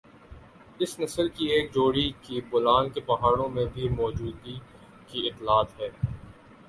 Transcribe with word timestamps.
اس 0.79 0.97
نسل 0.99 1.27
کی 1.29 1.45
ایک 1.47 1.71
جوڑی 1.73 2.09
کی 2.21 2.41
بولان 2.49 2.89
کے 2.89 3.01
پہاڑیوں 3.07 3.47
میں 3.49 3.65
بھی 3.73 3.87
موجودگی 3.91 4.57
کی 5.07 5.27
اطلاعات 5.29 5.79
ہے 5.79 5.89